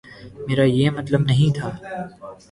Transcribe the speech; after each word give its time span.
میرا 0.47 0.63
یہ 0.77 0.89
مطلب 0.89 1.21
نہیں 1.21 1.49
تھا۔ 1.57 1.69